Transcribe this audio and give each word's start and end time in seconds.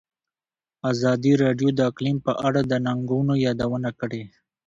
ازادي 0.91 1.33
راډیو 1.43 1.69
د 1.75 1.79
اقلیم 1.89 2.17
په 2.27 2.31
اړه 2.47 2.61
د 2.71 2.73
ننګونو 2.85 3.33
یادونه 3.45 3.89
کړې. 3.99 4.23